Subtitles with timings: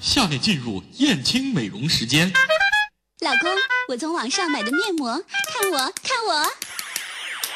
[0.00, 2.32] 下面进入燕青美容时间。
[3.20, 3.50] 老公，
[3.88, 5.20] 我从网上买的面膜，
[5.52, 6.44] 看我，看我，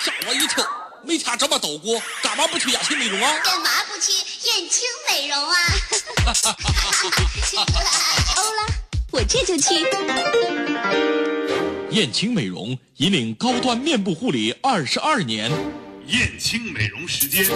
[0.01, 0.67] 吓我一跳！
[1.05, 3.39] 没他这么抖过，干嘛不去燕青美容啊？
[3.45, 5.57] 干嘛不去燕青美容啊？
[8.37, 8.67] 欧了，
[9.13, 9.87] 我这就去。
[11.91, 15.53] 燕青美容引领高端面部护理二十二年。
[16.07, 17.47] 燕青美容时间，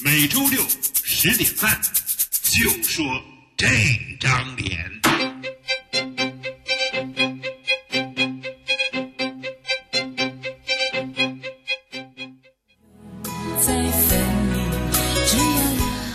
[0.00, 0.64] 每周六
[1.02, 1.78] 十点半，
[2.42, 3.04] 就说
[3.56, 3.66] 这
[4.20, 4.76] 张脸。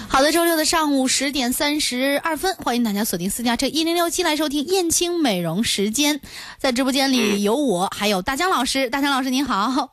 [0.07, 6.21] 好的，周六的上午十点三十二分，欢迎大家锁定私家车一零六七来收听燕青美容时间。
[6.59, 8.87] 在直播间里有我，还有大江老师。
[8.91, 9.89] 大江老师您好。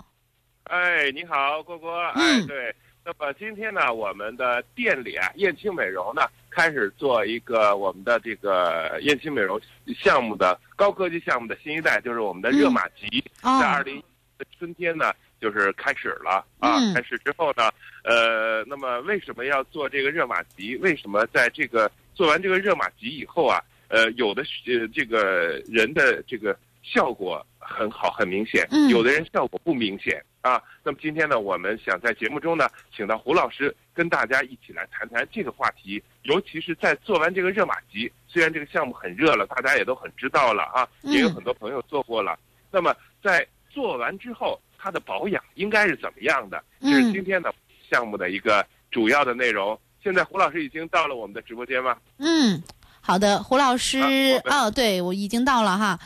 [0.65, 1.99] 哎，你好，郭郭。
[2.09, 2.77] 哎，嗯对。
[3.09, 9.59] 那么今天呢，我们的店里啊，燕青美容呢，开始做一个我们的这个燕青美容
[9.99, 13.97] 项目的高科技项目的新一代，就是我们的热玛吉，哦在二零
[14.37, 16.77] 的春天呢，就是开始了啊。
[16.81, 17.71] 嗯开始之后呢，
[18.05, 20.77] 呃，那么为什么要做这个热玛吉？
[20.77, 30.61] 为什么在这个做完这个热玛吉以后啊，呃，有的呃这个人的这个效果很好，很明显，嗯有的人效果不明显啊。
[30.83, 42.39] 那么今天呢，我们想在节目中呢，请到胡老师跟大家一起来谈谈这个话题，尤其是在做完这个热玛吉，虽然这个项目很热了，大家也都很知道了啊，嗯也有很多朋友做过了。
[42.71, 46.63] 那么在做完之后，它的保养应该是怎么样的？
[46.81, 47.55] 这是嗯今天的
[47.91, 49.79] 项目的一个主要的内容。
[50.03, 51.97] 现在胡老师已经到了我们的直播间吗？
[52.19, 52.63] 嗯，
[53.01, 53.99] 好的，胡老师
[54.45, 55.99] 啊哦，对我已经到了哈。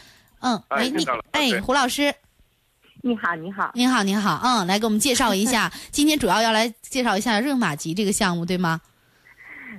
[0.43, 2.13] 嗯，喂，你哎胡老师。
[3.05, 8.81] 你好，你好，您好，您好， 嗯，来给我们介绍一下， 今天主要要来介绍一下热玛吉这个项目，对吗？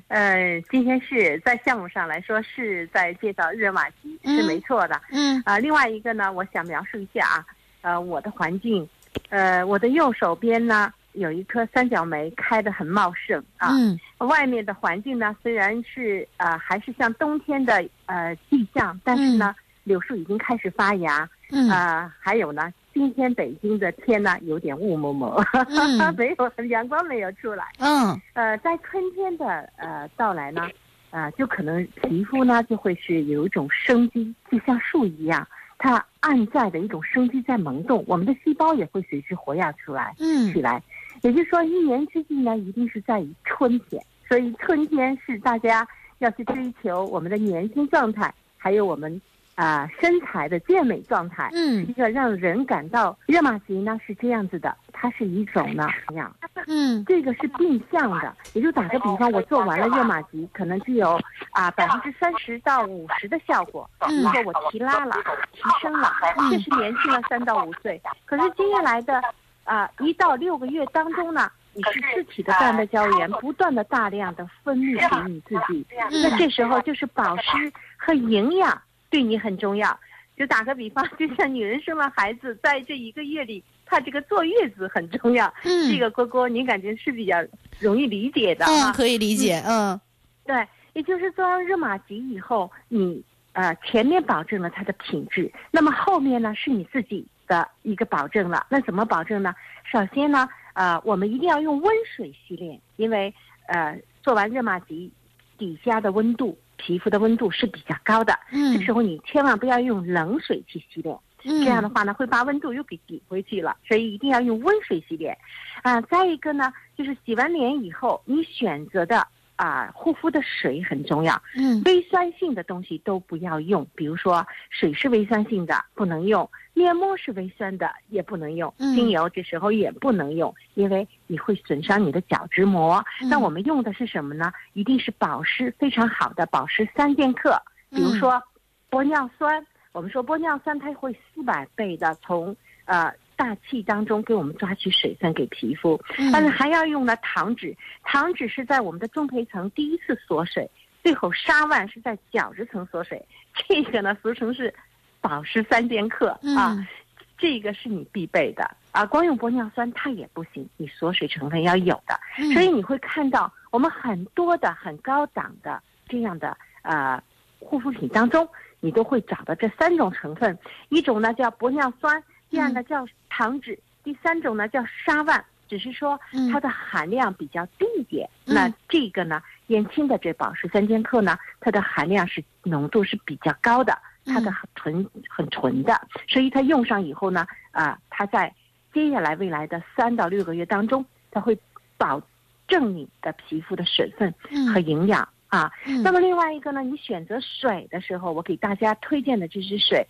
[0.07, 5.01] 呃，今天是在项目上来说是在介绍热玛吉，是嗯没错的。
[5.11, 5.41] 嗯。
[5.45, 7.45] 啊、另外一个呢，我想描述一下啊，
[7.81, 8.87] 呃，我的环境，
[9.29, 13.97] 呃，我的右手边呢有一棵三角梅开得很茂盛啊，嗯。
[14.19, 25.31] 外面的环境呢虽然是呃还是像冬天的呃迹象，但是呢，柳树已经开始发芽，嗯啊、还有呢，今天北京的天呢有点雾蒙蒙，
[25.69, 27.65] 嗯 没有阳光没有出来。
[27.79, 30.69] 嗯呃，在春天的呃到来呢，
[31.11, 35.45] 呃，就可能皮肤呢就会是有一种生机，就像树一样，
[35.77, 40.81] 它暗在的一种生机在萌动，我们的细胞也会随之活跃出来嗯起嗯来。
[41.21, 45.87] 也就是说，一年之计呢，一定是在于春天，所以春天是大家
[46.19, 49.21] 要去追求我们的年轻状态，还有我们
[49.55, 51.49] 啊、身材的健美状态。
[51.53, 56.33] 嗯一个让人感到热玛吉呢是这样子的，它是一种呢样。
[56.67, 61.19] 嗯这个是定向的，也就打个比方，我做完了热玛吉，可能具有
[61.51, 63.89] 啊百分之三十到五十的效果。
[64.07, 65.15] 比如说我提拉了，
[65.53, 66.11] 提升了，
[66.49, 68.01] 确实年轻了三到五岁。
[68.25, 69.21] 可是接下来的
[69.65, 78.81] 啊一到六个月当中呢，你是自体的蛋白胶原不断的大量的分泌给你自己，那这时候就是保湿和营养
[79.13, 79.97] 对你很重要。
[80.35, 85.45] 就打个比方， 就像女人生了孩子，在这一个月里，她这个坐月子很重要。
[85.63, 87.37] 嗯，这个郭郭，您感觉是比较
[87.79, 88.91] 容易理解的嗯？
[88.93, 90.01] 可以理解，嗯
[90.43, 98.65] 对，也就是做完热玛吉以后，你呃前面保证了它的品质，那么后面呢是你自己的一个保证了。
[98.69, 99.53] 那怎么保证呢？
[99.83, 103.31] 首先呢，呃，我们一定要用温水洗脸，因为
[103.67, 105.11] 呃做完热玛吉
[105.59, 111.17] 底下的温度，皮肤的温度是比较高的，嗯这时候你千万不要用冷水去洗脸。
[111.45, 115.37] 嗯，这样的话呢，会把温度又给抵回去了，所以一定要用温水洗脸。
[115.81, 133.03] 啊、再一个呢，就是洗完脸以后，你选择的啊、护肤的水很重要，嗯微酸性的东西都不要用，比如说水是微酸性的不能用，面膜是微酸的也不能用，嗯精油这时候也不能用，因为你会损伤你的角质膜。
[133.21, 134.51] 嗯那我们用的是什么呢？
[134.73, 138.41] 一定是保湿非常好的保湿三剑客，比如说
[138.89, 139.65] 玻尿酸。
[139.91, 142.55] 我们说玻尿酸它会四百倍的从
[142.85, 150.69] 呃大气当中给我们抓取水分给皮肤，嗯但是还要用呢糖脂，糖脂是在我们的中胚层第一次锁水，
[151.03, 153.25] 最后沙万是在角质层锁水，
[153.67, 154.73] 这个呢俗称是
[155.21, 156.73] 保湿三剑客啊。
[156.73, 156.87] 嗯
[157.35, 162.17] 这个是你必备的啊，光用玻尿酸它也不行，你锁水成分要有的。
[162.37, 167.21] 嗯所以你会看到我们很多的很高档的这样的呃
[167.59, 168.47] 护肤品当中，
[168.79, 170.57] 你都会找到这三种成分，
[170.87, 175.43] 一种呢叫玻尿酸，第二呢叫糖脂，第三种呢叫沙万。
[175.69, 178.29] 只是说嗯它的含量比较低一点。
[178.45, 188.53] 嗯那这个呢，燕青的这保湿三剑客呢，它的含量是浓度是比较高的，它的嗯很纯很纯的，所以它用上以后呢，啊、它在
[188.93, 191.57] 接下来未来的三到六个月当中，它会
[191.97, 192.21] 保
[192.67, 194.31] 证你的皮肤的水分
[194.71, 195.71] 和嗯营养啊。
[195.87, 200.05] 嗯那么另外一个呢，你选择水的时候，我给大家推荐的这支水，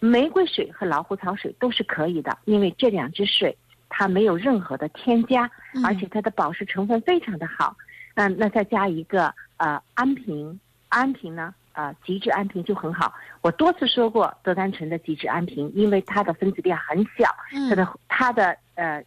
[0.00, 3.56] 玫瑰水和老虎草水都是可以的，因为这两支水
[3.88, 7.76] 它没有任何的添加，嗯而且它的保湿成分非常的好。
[8.14, 10.58] 嗯，那再加一个呃安瓶，
[10.88, 13.14] 安瓶呢呃极致安瓶就很好。
[13.40, 19.04] 我多次说过德丹醇的极致安瓶，因为它的分子量很小，它嗯的它的呃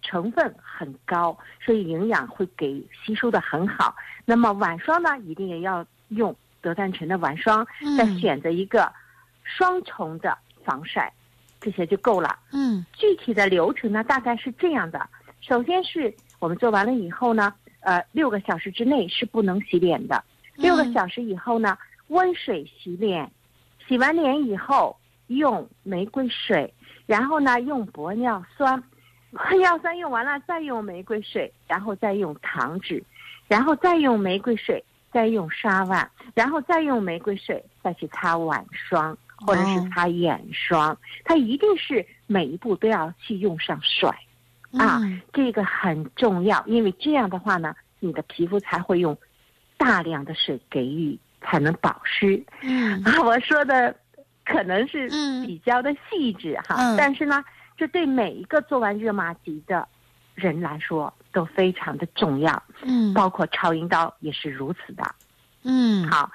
[0.00, 3.94] 成分很高，所以营养会给吸收的很好。
[4.24, 7.66] 那么晚霜呢，一定也要用德丹醇的晚霜，
[7.96, 8.90] 再嗯选择一个
[9.56, 11.12] 双重的防晒，
[11.60, 12.38] 这些就够了。
[12.52, 12.84] 嗯。
[12.92, 15.08] 具体的流程呢，大概是这样的：
[15.40, 20.22] 首先是我们做完了以后呢，呃，六个小时之内是不能洗脸的。
[20.54, 21.78] 六个嗯小时以后呢，
[22.08, 23.30] 温水洗脸，
[23.86, 24.96] 洗完脸以后
[25.28, 26.72] 用玫瑰水，
[27.06, 28.82] 然后呢用玻尿酸，
[29.32, 33.02] 玻尿酸用完了再用玫瑰水，然后再用糖纸，
[33.46, 39.16] 然后再用玫瑰水，再用沙碗，然后再用玫瑰水再去擦晚霜
[39.46, 44.08] 或者是哦擦眼霜，它一定是每一步都要去用上水。
[44.78, 49.16] 啊嗯这个很重要，因为这样的话呢，你的皮肤才会用
[49.78, 52.44] 大量的水给予，才能保湿。
[52.60, 53.94] 嗯 啊，我说的
[54.44, 57.42] 可能是嗯比较的细致哈，嗯但是呢，
[57.78, 59.88] 这对每一个做完热玛吉的
[60.34, 65.14] 人来说都非常的重要，嗯包括超音刀也是如此的。
[65.62, 66.08] 嗯。
[66.08, 66.30] 好，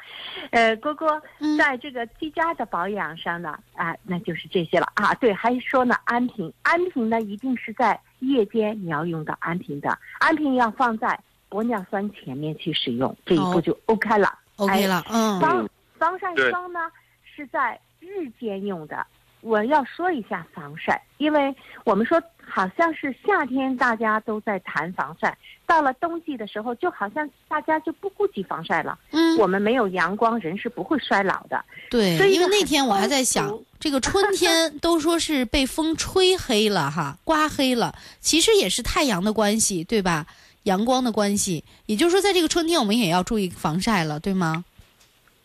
[0.52, 1.58] 呃，郭郭嗯。
[1.58, 4.92] 在这个居家的保养上呢，啊，那就是这些了。
[4.96, 5.14] 啊。
[5.16, 13.52] 对，还说呢，安瓶，安瓶呢一定是在夜间你要用到安瓶的，安瓶要放在玻尿酸前面去使用，这一哦。
[13.54, 14.40] 步就 OK 了。
[14.58, 15.40] OK 了，嗯。
[15.40, 16.80] 防防晒霜呢
[17.24, 19.06] 是在日间用的。
[19.42, 21.54] 我要说一下防晒，因为
[21.84, 25.36] 我们说好像是夏天大家都在谈防晒，
[25.66, 28.98] 到了冬季的时候，就好像大家就不顾及防晒了。
[29.12, 31.64] 嗯我们没有阳光，人是不会衰老的。
[31.90, 40.28] 对，因为那天我还在想，这个春天 都说是被风吹黑了哈，刮黑了，其实也是太阳的关系，对吧？
[40.64, 44.64] 阳光的关系，也就是说，在这个春天我们也要注意防晒了，对吗？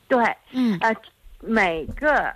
[0.07, 0.23] 对，
[0.53, 0.95] 嗯呃，
[1.41, 2.33] 每个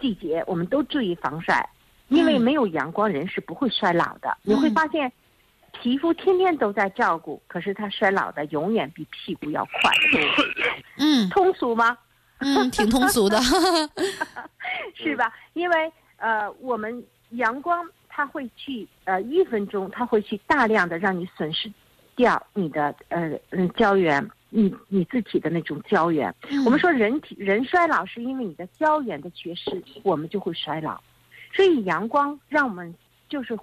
[0.00, 1.68] 季节我们都注意防晒，
[2.10, 4.36] 因为嗯没有阳光，人是不会衰老的。
[4.42, 5.10] 你会嗯发现，
[5.80, 9.90] 皮肤天天都在照顾，可是它衰老的永远比屁股要快。
[10.98, 11.96] 嗯通俗吗？
[12.40, 13.38] 嗯，挺通俗的，
[14.94, 15.32] 是吧？
[15.54, 21.70] 因为呃，我们阳光它会去呃一分钟，它会去大量的让你损失
[22.16, 26.34] 掉你的呃嗯胶原，你你自己的那种胶原。
[26.64, 31.00] 我们说人体人衰老是因为你的胶原的缺失，我们就会衰老。
[31.52, 32.94] 所以阳光让我们
[33.28, 33.58] 就是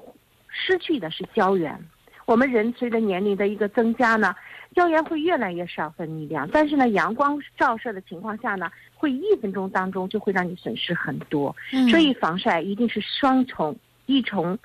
[0.50, 1.80] 失去的是胶原。
[2.26, 4.36] 我们人随着年龄的一个增加呢，
[4.76, 11.56] 胶原会越来越少分泌量，但是呢，阳光照射的情况下呢，会一分钟当中就会让你损失很多。
[11.72, 14.60] 嗯所以防晒一定是双重，一重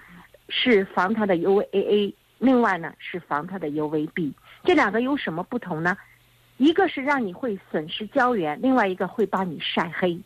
[0.49, 4.33] 是防它的 UVA，另外呢是防它的 UVB。
[4.65, 5.97] 这两个有什么不同呢？
[6.57, 10.19] 一个是让你会损失胶原，另外一个会把你晒黑。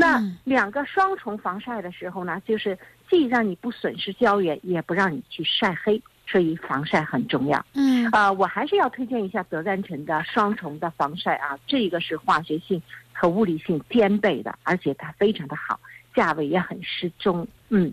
[0.00, 2.76] 那嗯两个双重防晒的时候呢，就是
[3.08, 7.64] 既让你不损失胶原，也不让你去晒黑，所以防晒很重要。
[7.74, 12.80] 嗯呃，我还是要推荐一下德赞臣的双重的防晒啊，这个是化学性
[13.12, 15.78] 和物理性兼备的，而且它非常的好，
[16.14, 17.46] 价位也很适中。
[17.68, 17.92] 嗯，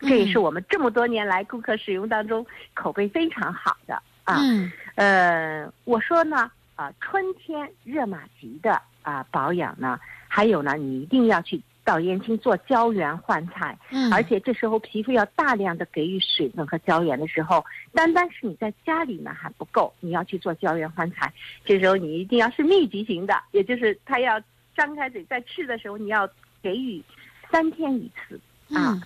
[0.00, 4.38] 这也是我们这么多年来顾客使用当中口碑非常好的啊。
[4.42, 21.32] 嗯呃，我说呢，啊、春天热玛吉的啊、保养呢，还有呢，你一定要去到燕青做胶原焕彩，嗯，而且这时候皮肤要大量的给予水分和胶原的时候，单单是你在家里呢还不够，你要去做胶原焕彩，
[21.64, 24.40] 这时候你一定要是密集型的，也就是它要
[24.74, 26.28] 张开嘴在吃的时候，你要
[26.62, 27.02] 给予
[27.50, 28.40] 三天一次
[28.74, 29.02] 啊，嗯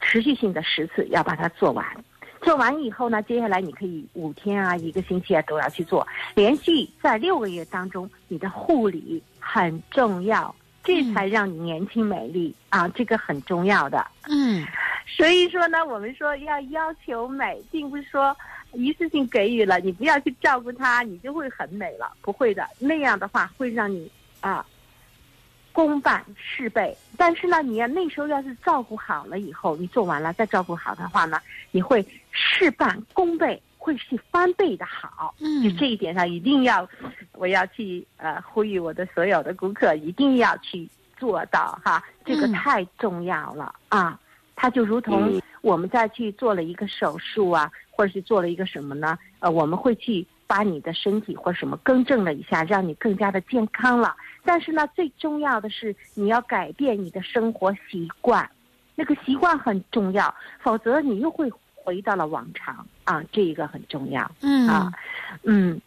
[0.00, 1.84] 持续性的十次要把它做完。
[2.42, 14.06] 做完以后呢，接下来你可以五天啊、一个星期啊都要去做，连续在六个月当中，你的护理很重要，这嗯才让你年轻美丽啊，这个很重要的。
[14.28, 14.66] 嗯
[15.06, 18.36] 所以说呢，我们说要要求美，并不是说
[18.72, 22.68] 一次性给予了，你不要去照顾它，你就会很美了，不会的。
[22.78, 24.66] 那样的话会让你啊，
[25.76, 26.96] 公办事倍。
[27.18, 31.38] 但是呢，你要那时候要是照顾好了以后，你做完了再照顾好的话呢，
[31.70, 35.34] 你会事半功倍，会是翻倍的好。
[35.38, 36.88] 嗯就这一点上一定要，
[37.32, 44.18] 我要去呃呼吁我的所有的顾客一定要去做到哈，这个嗯太重要了啊！
[44.58, 49.18] 它就如同我们再去做了一个手术啊，或者是做了一个什么呢？
[49.40, 54.14] 呃，我们会去把你的身体或什么更正了一下，让你更加的健康了。
[54.44, 58.48] 但是呢，最重要的是你要改变你的生活习惯，
[58.94, 64.30] 那个习惯很重要，否则你又会回到了往常啊，这一个很重要。
[64.42, 64.92] 嗯啊，
[65.42, 65.80] 嗯，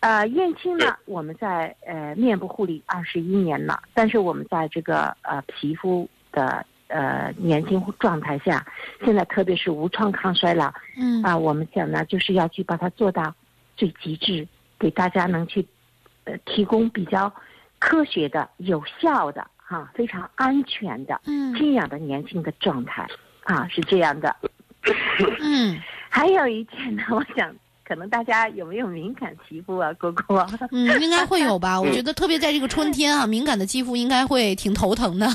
[0.00, 8.66] 呃，燕青呢，我们在呃面部护理二十一年了，但是我们在这个呃皮肤的呃年轻状态下，
[9.04, 13.34] 现在特别是无创抗衰老嗯啊、我们想呢就是要去把它做到
[13.76, 14.46] 最极致，
[14.78, 15.66] 给大家能去
[16.24, 17.32] 呃提供比较
[17.78, 23.06] 科学的、有效的哈、非常安全的嗯这样的年轻的状态
[23.44, 24.34] 啊，是这样的。
[25.40, 27.54] 嗯 还有一点呢，我想
[27.84, 30.46] 可能大家有没有敏感皮肤啊，果果？
[30.70, 31.80] 嗯，应该会有吧？
[31.80, 35.26] 我觉得特别在这个春天啊，敏感的肌肤应该会挺头疼的。
[35.26, 35.34] 啊，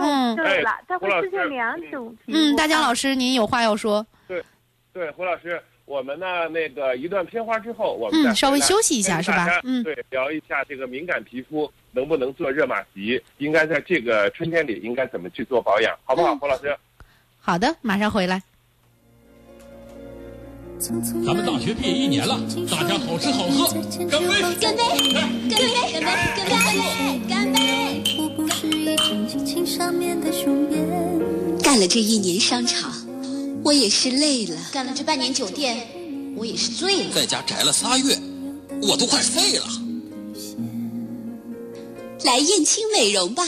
[0.00, 2.38] 嗯对了，它会出现两种皮肤。
[2.38, 4.04] 嗯，大江老师，您有话要说？
[4.28, 4.44] 对
[4.92, 9.60] 对，胡老师，我们呢那个一段片花之后，我们再嗯，稍微休息一下是吧？
[9.64, 9.82] 嗯。
[9.82, 16.38] 对，聊一下这个敏感皮肤能不能做热玛吉，应该在这个春天里应该怎么去做保养，好不好，嗯。
[16.38, 16.76] 胡老师？
[17.40, 18.42] 好的，马上回来。
[20.78, 20.92] 咱
[21.34, 22.38] 们大学毕业一年了，
[22.70, 23.72] 大家好吃好喝，
[24.10, 24.40] 干杯！
[24.60, 24.82] 干杯！
[25.12, 25.50] 干杯！
[25.50, 26.48] 干杯！
[26.48, 27.20] 干杯！
[27.28, 28.02] 干杯！
[28.18, 30.82] 我不是一张激情上面的雄辩。
[31.62, 32.90] 干了这一年商场，
[33.64, 35.88] 我也是累了；干了这半年酒店，
[36.36, 37.14] 我也是醉了。
[37.14, 38.14] 在家宅了仨月，
[38.82, 39.66] 我都快废了。
[42.24, 43.42] 来燕青美容吧，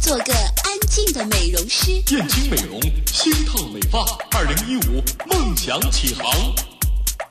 [0.00, 1.90] 做个安静的美容师。
[1.90, 2.80] 燕青美容，
[3.12, 6.30] 新烫美发，二零一五梦想起航。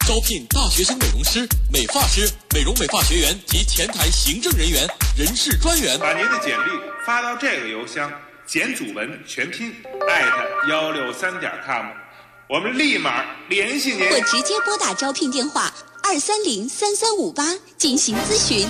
[0.05, 4.85] 招聘大学生美容师、美发师、美容美发学员及前台行政人员、
[5.17, 5.97] 人事专员。
[5.97, 6.71] 把您的简历
[7.05, 8.11] 发到这个邮箱：
[8.45, 9.73] 简祖文全拼
[10.09, 11.85] 艾特幺六三点 com，
[12.49, 14.09] 我们立马联系您。
[14.09, 15.69] 或直接拨打招聘电话
[16.01, 18.65] 二三零三三五八进行咨询。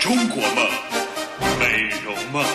[0.00, 0.66] 中国梦，
[1.60, 2.46] 美容梦。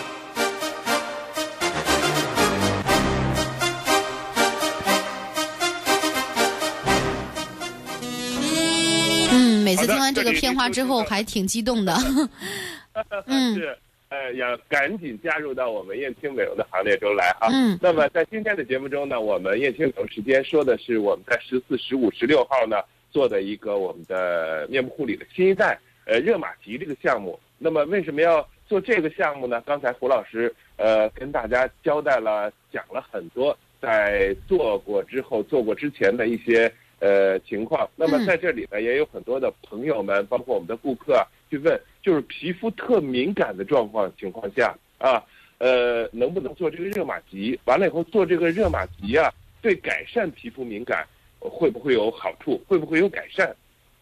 [9.33, 11.95] 嗯，每次听完这个片花之后，还挺激动的。
[13.27, 13.77] 嗯是，
[14.12, 17.48] 呃，要赶紧加入到我们燕青美容的行列中来哈。
[17.53, 27.39] 嗯那么在今天的节目中呢，我们燕青美容时间说的是我们在十四、十五、十六号呢做的一个我们的面部护理的新一代呃热玛吉这个项目。
[27.58, 29.63] 那么为什么要做这个项目呢？
[29.65, 37.89] 刚才胡老师呃跟大家交代了，讲了很多在做过之后、做过之前的一些呃情况。
[37.96, 45.22] 那么嗯在这里呢，也有很多的朋友们，包括我们的顾客啊，去问，就是皮肤特敏感的状况情况下啊，
[45.58, 47.60] 呃，能不能做这个热玛吉？
[47.65, 49.29] 完了以后做这个热玛吉啊，
[49.62, 51.05] 对改善皮肤敏感
[51.41, 52.58] 呃会不会有好处？
[52.67, 53.53] 会不会有改善？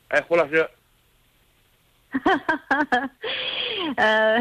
[0.09, 0.69] 哎，胡老师，
[3.97, 4.39] 呃，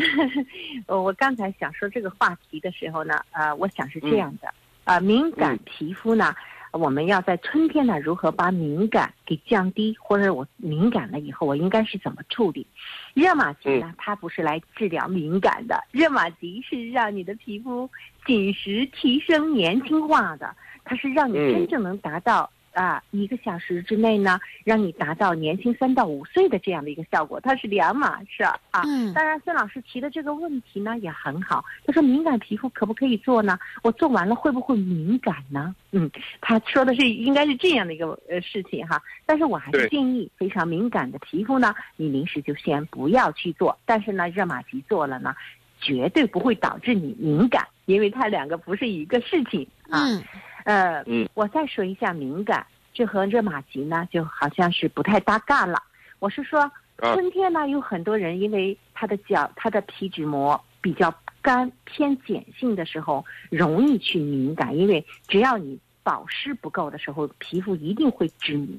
[0.87, 4.53] 我刚才想说这个话题的时候呢，呃，我想是这样的，
[4.85, 6.35] 啊、敏感嗯皮肤呢，
[6.78, 12.66] 我们要在春天呢，如何把敏感给降低，或者我敏感了以后，我应该是怎么处理？
[13.14, 17.90] 热玛吉呢，它不是来治疗敏感的，热玛吉是让你的皮肤
[18.25, 20.54] 紧实、提升、年轻化的，
[20.85, 22.49] 它是让你嗯真正能达到。
[22.78, 28.82] 啊，一个小时之内呢，让你达到年轻三到五岁的这样的一个效果，它是两码事儿啊。
[28.87, 31.64] 嗯当然，孙老师提的这个问题呢也很好。
[31.85, 33.58] 他说敏感皮肤可不可以做呢？
[33.82, 35.75] 我做完了会不会敏感呢？
[35.90, 36.08] 嗯，
[36.40, 39.02] 他说的是应该是这样的一个呃事情哈。
[39.26, 43.76] 但是我还是建议非常敏感的皮肤呢，你临时就先不要去做。
[43.85, 45.35] 但是呢，热玛吉做了呢，
[45.80, 50.06] 绝对不会导致你敏感，因为它两个不是一个事情啊。
[50.06, 50.23] 嗯
[50.69, 55.83] 呃，嗯我再说一下敏感，这和热玛吉呢就好像是不太搭嘎了。
[56.19, 61.11] 我是说，啊春天呢有很多人因为他的脚、他的皮脂膜比较
[61.41, 68.79] 干、偏碱性的时候，容易去敏感，因为只要你保湿不够的时候，皮肤一定会致敏。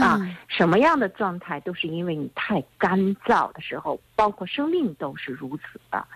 [0.00, 6.06] 啊嗯什么样的状态都是因为你太干燥的时候，包括生命都是如此的。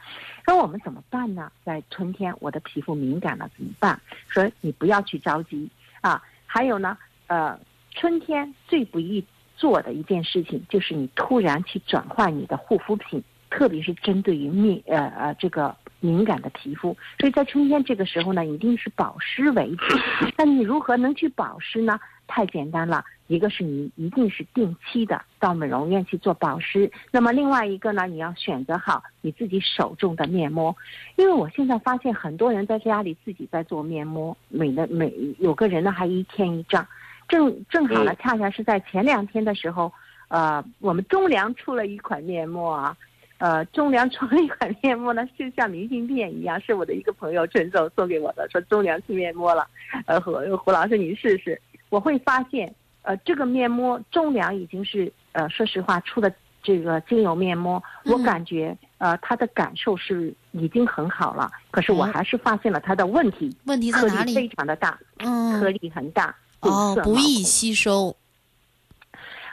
[0.46, 1.50] 那我们怎么办呢？
[1.64, 4.00] 在春天，我的皮肤敏感了怎么办？
[4.28, 5.68] 说你不要去着急
[6.00, 6.22] 啊。
[6.46, 6.96] 还有呢，
[7.26, 7.58] 呃，
[7.90, 9.24] 春天最不易
[9.56, 19.98] 做的一件事情就是你突然去转换你的护肤品，特特别是针对于面呃呃这个敏感的皮肤，所以在春天这个时候呢，一定是保湿为主。
[20.36, 21.98] 那你如何能去保湿呢？
[22.28, 30.76] 太简单了，一个是你一定是定期的到美容院去做保湿，那么另外一个呢，你要选择好你自己手中的面膜，
[31.14, 36.84] 因为我现在发现很多人在家里自己在做面膜，每的每有个人呢还一天一张，
[37.28, 39.92] 正正好呢，恰恰是在前两天的时候，
[40.26, 42.96] 呃，我们中粮出了一款面膜啊。
[43.38, 49.66] 呃，中粮出了一款面膜呢，就像明信片一样，是我的一个朋友陈总送给我的，说中粮出面膜了，
[50.06, 51.60] 呃，胡胡老师你试试。
[51.90, 61.50] 我会发现，呃，这个面膜中粮已经是呃，说实话出的这个精油面膜，我感觉呃，它的感受是已经很好了。
[61.70, 64.34] 可是我还是发现了它的问题，问题在哪里？
[64.34, 68.16] 非常的大，嗯，颗粒很大，哦，不易吸收，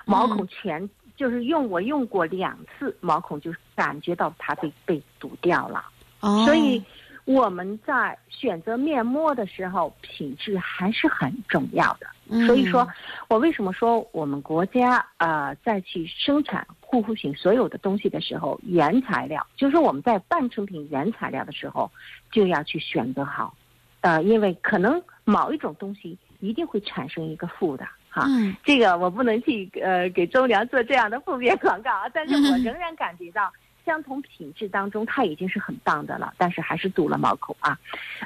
[0.06, 5.84] 毛孔全就是用我用过两次，毛孔就感觉到它被被堵掉了，
[6.20, 6.84] 哦，所以。
[7.26, 12.46] 我们在选择面膜的时候，品质还是很重要的。
[12.46, 12.86] 所以说，
[13.30, 21.90] 我为什么说我们国家呃在去生产护肤品所有的东西的时候，原材料就是我们在半成品原材料的时候
[22.30, 23.56] 就要去选择好，
[24.02, 28.28] 呃，因为可能某一种东西一定会产生一个负的哈。
[28.64, 33.52] 这个我不能去呃给周良做这样的负面广告啊，但是我仍然感觉到。
[33.86, 37.78] 相同品质当中，它已经是很棒的了，但是还是堵了毛孔啊。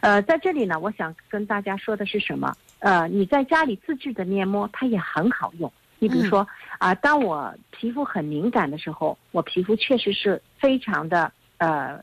[0.04, 2.56] 呃，在这里呢，我想跟大家说的是什么？
[2.78, 5.74] 呃，你在家里自制的面膜，它也很好用。
[5.98, 12.00] 你比如说啊，当我皮肤很敏感的时候，我皮肤确实是非常的呃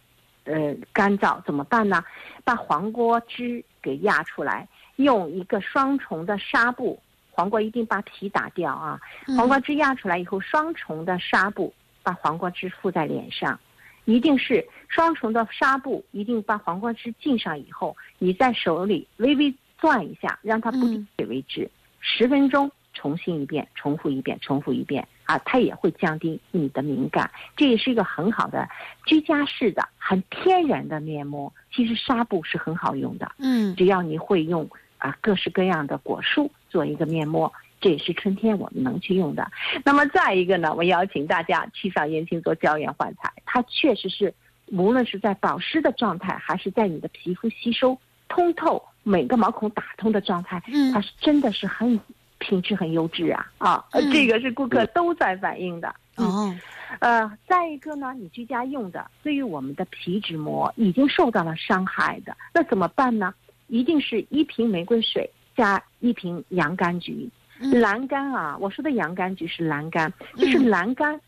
[0.47, 2.03] 呃干燥，怎么办呢？
[2.43, 7.01] 把黄瓜汁给压出来，用一个双重的纱布，
[7.35, 9.01] 黄瓜一定把皮打掉啊。
[9.37, 11.75] 黄瓜汁压出来以后，双重的纱布。
[12.07, 13.59] 把黄瓜汁敷在脸上，
[14.05, 27.31] 一定是双重的纱布，一定把黄瓜汁浸上以后，你在手里微微攥一下，让它不滴水为止，十分钟，重新一遍，重复一遍，重复一遍，啊，它也会降低你的敏感。
[27.57, 28.69] 这也是一个很好的
[29.07, 31.51] 居家式的、很天然的面膜。
[31.73, 34.69] 其实纱布是很好用的，嗯，只要你会用
[35.05, 37.53] 啊，各式各样的果蔬做一个面膜。
[37.79, 39.47] 这也是春天我们能去用的。
[39.85, 44.33] 那么再一个呢，我邀请大家去上燕青做胶原焕彩，它确实是
[44.69, 50.63] 无论是在保湿的状态，还是在你的皮肤吸收通透、每个毛孔打通的状态，
[50.95, 52.01] 它是真的是很
[52.39, 53.85] 品质很优质啊啊！
[54.11, 55.95] 这个是顾客都在反映的。
[56.17, 56.57] 哦，
[57.01, 63.35] 呃，再一个呢，你居家用的，对于我们的皮脂膜已经受到了伤害的，那怎么办呢？
[63.69, 67.29] 一定是一瓶玫瑰水加一瓶洋甘菊。
[67.73, 71.19] 蓝柑啊，我说的洋甘菊是蓝柑，就是蓝柑。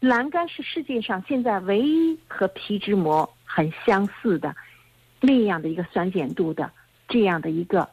[0.00, 4.54] 蓝柑是世界上现在唯一和皮脂膜很相似的
[5.20, 6.70] 那样的一个酸碱度的
[7.08, 7.88] 这样的一个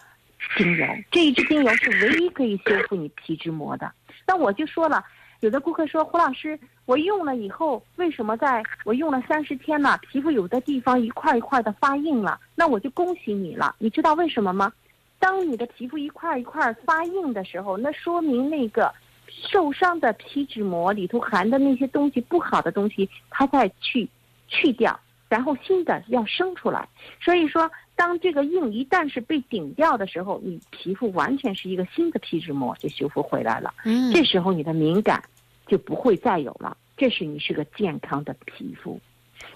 [0.58, 0.86] 精油。
[1.12, 3.92] 这一支精油是唯一可以修复你皮脂膜的。
[4.26, 5.04] 那我就说了，
[5.44, 12.40] 有的顾客说胡老师，我用了以后，为什么在我用了三十天了，皮肤有的地方一块一块的发硬了？
[12.56, 13.76] 那我就恭喜你了。
[13.78, 14.72] 你知道为什么吗？
[15.20, 18.90] 当你的皮肤一块一块发硬的时候，那说明那个
[19.28, 24.08] 受伤的皮脂膜里头含的那些东西不好的东西，它在去
[24.48, 26.88] 去掉，然后新的要生出来。
[27.22, 33.74] 所以说，当这个硬一旦是被顶掉的时候，你皮肤完全是一个新的皮脂膜就修复回来了。
[33.86, 35.24] 嗯，这时候你的敏感
[35.68, 39.00] 就不会再有了，这是你是个健康的皮肤。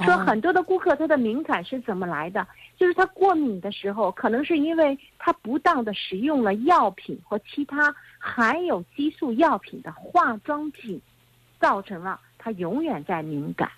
[0.01, 2.45] 说很多的顾客他的敏感是怎么来的？
[2.77, 11.01] 就是他过敏的时候，可能是因为他不当的使用了药品或其他含有激素药品的化妆品，
[11.59, 13.71] 造成了他永远在敏感。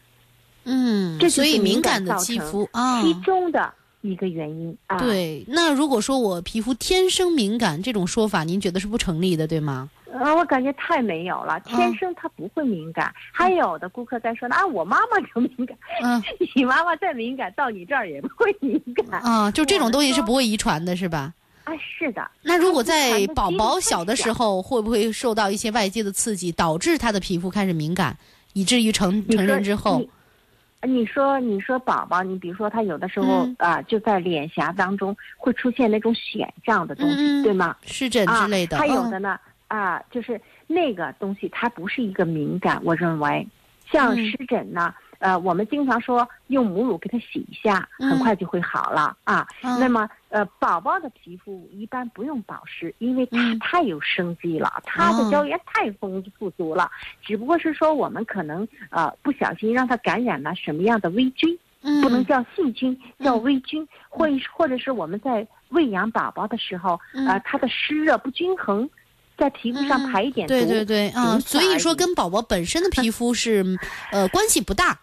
[0.65, 4.97] 嗯，这所以敏感的肌肤啊，其中的一个原因啊。
[4.97, 9.89] 对，那如果说我皮肤天生敏感这种说法，您觉得是不成立的，对吗？
[10.12, 13.13] 啊，我感觉太没有了，天生他不会敏感。
[13.31, 16.21] 还有的顾客在说呢，啊，我妈妈就敏感，嗯，
[16.55, 19.21] 你妈妈再敏感，到你这儿也不会敏感。
[19.21, 21.33] 啊，就这种东西是不会遗传的，是吧？
[21.63, 22.31] 啊，是的。
[22.41, 28.17] 那如果在宝宝小的时候，会不会受到一些外界的刺激，导致他的皮肤开始敏感，
[28.53, 30.03] 以至于成成人之后？
[30.81, 37.75] 你说，你说宝宝，你比如说他有的时候啊，就在脸颊当中会出现那种癣这样的东西，对吗？
[37.83, 38.77] 湿疹之类的。
[38.77, 39.39] 还有的呢。
[39.67, 42.81] 啊，就是那个东西，它不是一个敏感。
[42.83, 43.47] 我认为，
[43.91, 49.45] 像湿疹呢，呃，我们经常说用母乳给他洗一下，很快就会好了啊。
[49.61, 56.89] 那么呃，宝宝的皮肤一般不用保湿，因为它嗯太有生机了，它的胶原太丰富足了。
[57.21, 68.87] 只不过是说我们可能呃不小心让它感染了什么样的微菌，嗯，不能叫细菌，叫嗯微菌，或或者是我们在喂养宝宝的时候，嗯呃，它的湿热不均衡，
[69.35, 73.65] 在皮肤上嗯排一点毒，对对对啊，仅此所以说跟宝宝本身的皮肤是
[74.11, 74.99] 呃关系不大，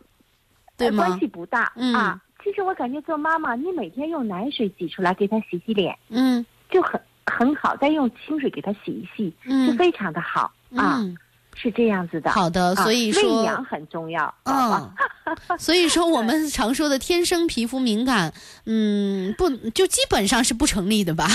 [0.77, 1.27] 对吗呃关系？
[1.27, 2.23] 不大、嗯啊。
[2.47, 10.43] 其实我感觉做妈妈，你每天用奶水挤出来给他洗洗脸，嗯就很很好，再用清水给他洗一洗，就嗯非常的好、
[10.77, 11.17] 啊，嗯，
[11.57, 12.31] 是这样子的。
[12.31, 14.33] 好的，啊所以喂说养很重要。
[14.45, 14.95] 宝嗯
[15.49, 18.33] 宝， 所以说我们常说的天生皮肤敏感，
[18.65, 21.27] 嗯，不就基本上是不成立的吧？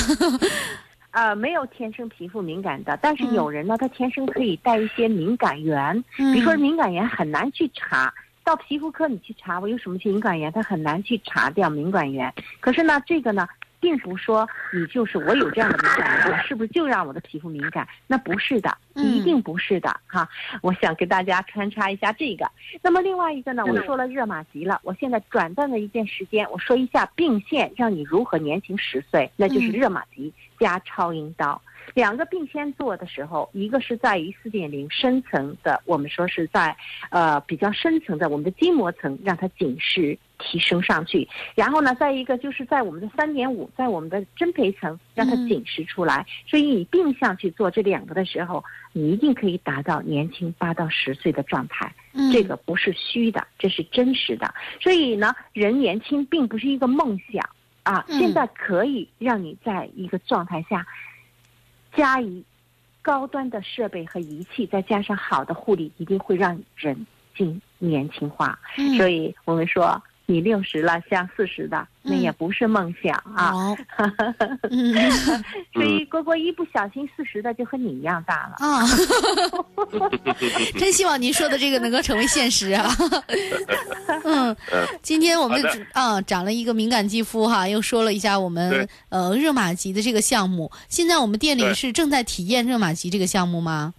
[1.11, 8.13] 呃，没有天生皮肤敏感的，但是嗯有人呢，他天生可以带一些敏感源，嗯比如说敏感源很难去查。
[8.43, 12.33] 到皮肤科你去查我有什么敏感源，他很难去查掉敏感源。
[12.59, 13.47] 可是呢，这个呢，
[13.81, 17.85] 并不说你就是我有这样的敏感，我是不是就让我的皮肤敏感？
[18.07, 20.29] 那不是的，嗯一定不是的哈。
[20.61, 22.49] 我想跟大家穿插一下这个。
[22.81, 31.59] 那么另外一个呢，我说了热玛吉了，我现在短暂的一件时间，我说一下并线，让你如何年轻十岁，那就是嗯热玛吉加超音刀。
[31.95, 36.73] 两个并先做的时候，一个是在于四点零深层的，我们说是在
[37.09, 41.27] 呃比较深层的我们的筋膜层，让它紧实提升上去。
[41.55, 46.25] 然后呢，再一个就是在我们的三点五，在我们的真皮层让它嗯紧实出来。
[46.47, 51.93] 所以你定向去做这两个的时候，你一定可以达到年轻八到十岁的状态。
[52.13, 54.53] 嗯这个不是虚的，这是真实的。
[54.81, 57.47] 所以呢，人年轻并不是一个梦想
[57.83, 60.85] 啊，嗯现在可以让你在一个状态下
[61.95, 62.43] 加以
[63.01, 68.59] 高端的设备和仪器，再加上好的护理，一定会让人进年轻化。
[68.77, 70.01] 嗯所以我们说，
[70.31, 73.51] 你六十了像四十的，那也不是梦想啊。
[73.51, 73.75] 好，
[74.71, 74.93] 嗯
[75.73, 78.55] 所以蝈蝈一不小心四十的就和你一样大了。
[78.65, 78.85] 啊，
[80.79, 82.89] 真希望您说的这个能够成为现实啊！
[84.23, 84.55] 嗯，
[85.01, 85.61] 今天我们
[85.93, 90.71] 啊长了一个敏感肌肤哈，又说了一下我们呃热玛吉的这个项目。
[90.87, 93.93] 现在我们店里是正在体验热玛吉这个项目吗？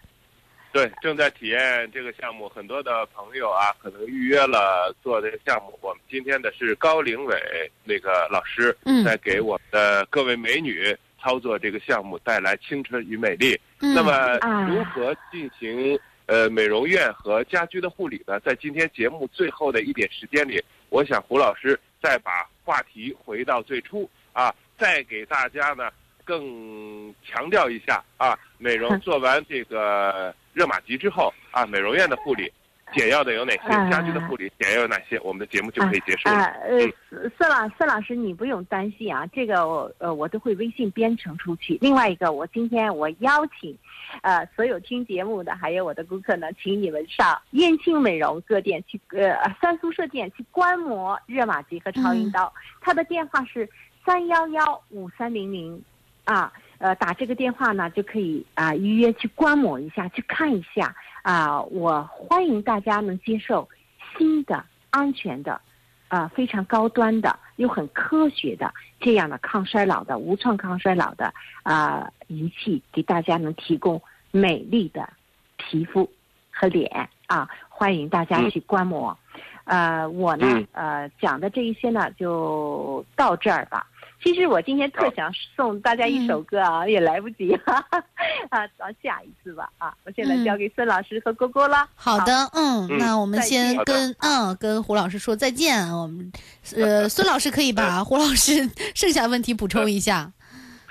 [0.72, 5.78] 对，正在体验这个项目，很多的朋友啊，可能预约了做这个项目。
[5.82, 7.36] 我们今天的是高凌伟
[7.84, 13.54] 那个老师，嗯在给我们的各位美女操作这个项目，带来青春与美丽。
[13.80, 18.40] 嗯，那么啊如何进行呃美容院和家居的护理呢？
[18.40, 20.58] 在今天节目最后的一点时间里，
[20.88, 25.90] 我想胡老师再把话题回到最初啊，再给大家呢
[26.32, 32.50] 更强调一下啊， 美容做完这个热玛吉之后啊，美容院的护理。
[32.94, 33.68] 简要的有哪些？
[33.72, 35.18] 啊家居的护理简要有哪些？
[35.20, 36.46] 我们的节目就可以结束啊，了。
[36.68, 41.78] 呃，孙老孙老师，你不用担心啊，这个我呃我都会微信编程出去。
[41.80, 43.74] 另外一个，我今天我邀请，
[44.20, 52.52] 呃，所有听节目的还有我的顾客呢，请你们上燕青美容各店去，呃，三苏舍店去观摩热玛吉和超音刀。
[52.82, 53.66] 他的电话是
[54.04, 55.82] 三幺幺五三零零，
[56.24, 63.68] 啊，呃，打这个电话呢就可以啊、预约去观摩一下，去看一下啊、我欢迎大家能接受
[64.16, 65.60] 新的、安全的。
[66.08, 71.32] 啊、非常高端的又很科学的这样的抗衰老的无创抗衰老的
[71.62, 73.98] 啊、仪器，给大家能提供
[74.30, 75.08] 美丽的
[75.56, 76.06] 皮肤
[76.50, 79.16] 和脸啊，欢迎大家去观摩。
[79.64, 83.86] 呃，我呢嗯，呃，讲的这一些呢，就到这儿吧。
[84.22, 88.04] 其实我今天特想送大家一首歌啊，也来不及哈哈
[88.50, 89.92] 啊，到下一次吧啊！
[90.04, 91.88] 我现在交给孙老师和郭郭了。
[91.94, 95.88] 好的，嗯，嗯那我们先跟嗯跟胡老师说再见。
[95.88, 96.32] 我们
[96.76, 100.30] 呃 孙老师可以把胡老师剩下问题补充一下。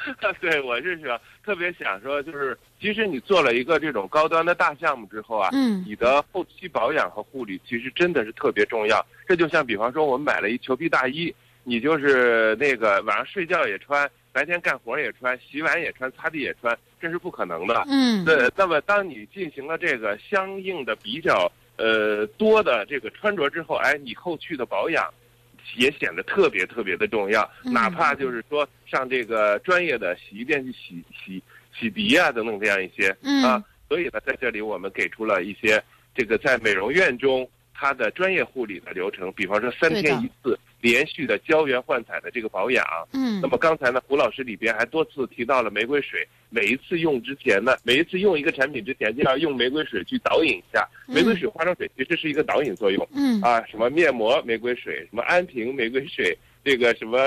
[0.41, 9.05] 对，我是想特别想说，就是其实你做了一个这种高端的大项目之后啊，嗯你的后期保养和护理其实真的是特别重要。
[9.27, 11.33] 这就像比方说，我们买了一裘皮大衣，
[11.63, 17.83] 你就是那个晚上睡觉也穿，白天干活也穿，洗碗也穿，擦地也穿，这是不可能的。
[17.87, 25.07] 嗯那那么当你进行了这个相应的比较呃多的这个穿着之后，哎，你后续的保养
[25.77, 27.43] 也显得特别特别的重要。
[27.63, 31.41] 嗯哪怕就是说上这个专业的洗衣店去洗洗
[31.77, 35.81] 洗涤啊等等这样一些嗯啊，所以呢，在这里我们给出了一些
[36.15, 42.85] 这个在美容院中它的专业护理的流程，比方说三天一次连续的胶原焕彩的这个保养。
[43.13, 43.39] 嗯。
[43.41, 50.87] 那么刚才呢，胡老师里边还多次提到了玫瑰水，每一次用之前呢，每一次用一个产品之前就要用玫瑰水去导引一下。
[51.07, 51.15] 嗯。
[51.15, 53.07] 玫瑰水、化妆水其实是一个导引作用。
[53.13, 53.39] 嗯。
[53.41, 57.17] 啊，什么面膜玫瑰水，什么安瓶玫瑰水，这个什么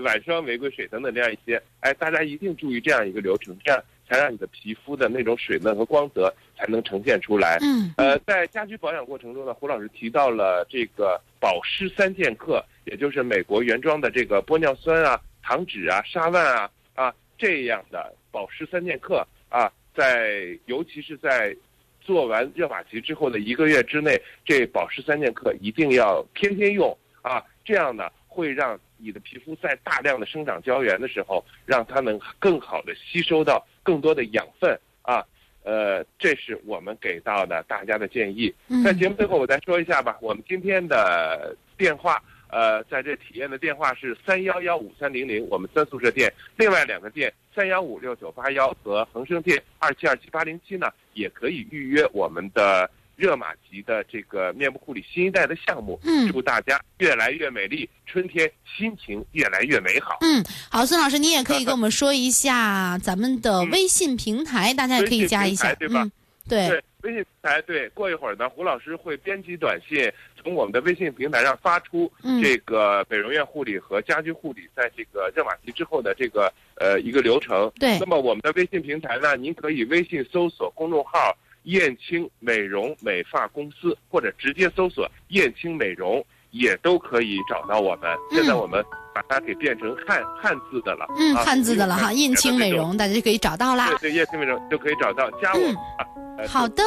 [0.00, 7.58] 晚霜、玫瑰水等等这样一些，哎，大家一定注意这样一个流程，这样才让你的皮肤的那种水嫩和光泽才能呈现出来。
[7.60, 7.92] 嗯。
[7.96, 21.54] 呃，在家居保养过程中呢，胡老师提到了这个保湿三剑客，也就是美国原装的这个玻尿酸啊、糖脂啊、沙万啊啊这样的保湿三剑客啊，在尤其是在
[22.00, 35.22] 做完热玛吉之后的一个月之内，这保湿三剑客一定要天天用啊，这样呢会让你的皮肤在大量的生长胶原的时候，让它能更好的吸收到更多的养分啊。
[35.64, 38.50] 呃，这是我们给到的大家的建议。
[38.68, 40.16] 嗯在节目最后，我再说一下吧。
[40.22, 55.98] 我们今天的电话，呃，在这体验的电话是三幺幺五三零零，我们三宿舍店；另外两个店三幺五六九八幺和恒生店二七二七八零七呢，也可以预约我们的热玛吉的这个面部护理新一代的项目。
[56.04, 60.18] 嗯祝大家越来越美丽，春天心情越来越美好。
[60.20, 65.74] 嗯，好，孙老师，您也可以跟我们说一下咱们的微信平台，大家也可以加一下。
[65.74, 66.12] 对吧嗯，
[66.48, 77.70] 对，对，微信平台对，过一会儿呢，胡老师会编辑短信，从我们的微信平台上发出嗯这个美容院护理和家居护理在这个热玛吉之后的这个呃一个流程。
[77.78, 88.10] 对那么我们的微信平台呢，您可以微信搜索公众号“燕青美容美发公司”，或者直接搜索“燕青美容”，也都可以找到我们。
[88.32, 88.84] 现在我们
[89.18, 91.06] 把它给变成汉汉字的了。
[91.18, 92.68] 嗯，啊汉字的了哈，燕青美。
[92.68, 94.10] 容，大家就可以找到啦对。
[94.10, 96.84] 对，燕青美容就可以找到，加我好 的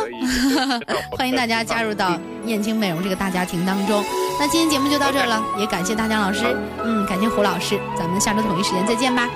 [1.17, 4.02] 欢迎大家加入到燕青美容这个大家庭当中。
[4.39, 9.28] 那今天节目就到这儿了，也感谢大江老师，嗯，感谢胡老师，咱们下周同一时间再见吧。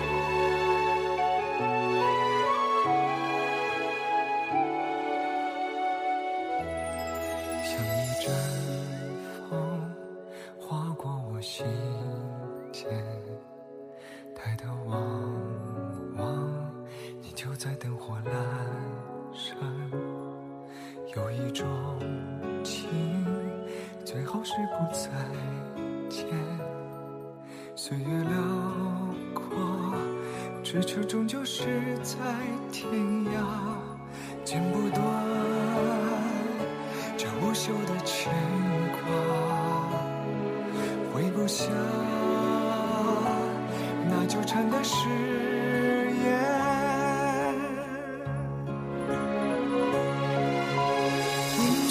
[18.23, 18.34] 在灯火阑
[19.34, 19.58] 珊。
[21.15, 21.65] 有一种
[22.63, 22.89] 情，
[24.04, 25.10] 最好是不再
[26.10, 26.25] 见。
[27.75, 28.36] 岁月辽
[29.34, 29.58] 阔，
[30.63, 32.15] 咫尺终究是在
[32.71, 33.43] 天涯，
[34.43, 35.04] 剪不断。
[37.17, 38.32] 这无休的牵
[38.91, 38.99] 挂，
[41.13, 41.65] 挥不下
[44.10, 45.08] 那纠缠的誓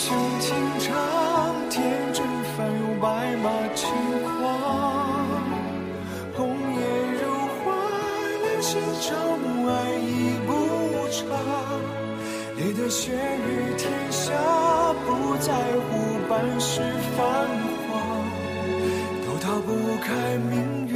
[0.07, 0.93] 雄情长，
[1.71, 3.89] 天真翻涌白马轻
[4.23, 4.45] 狂，
[6.37, 6.81] 红颜
[7.15, 7.73] 如花，
[8.43, 10.51] 两心朝暮，爱已不
[11.09, 11.25] 长。
[12.59, 14.35] 烈的血雨天下，
[15.07, 15.55] 不在
[15.89, 15.89] 乎
[16.29, 16.83] 半世
[17.17, 17.25] 繁
[17.89, 17.97] 华，
[19.25, 20.93] 都逃不开命运